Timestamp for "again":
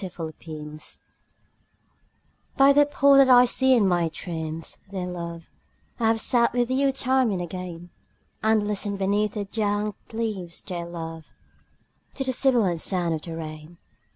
7.39-7.91